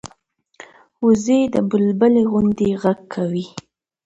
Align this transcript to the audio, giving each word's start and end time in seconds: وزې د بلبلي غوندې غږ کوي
وزې 1.05 1.39
د 1.53 1.55
بلبلي 1.69 2.23
غوندې 2.31 2.67
غږ 2.81 2.99
کوي 3.13 3.45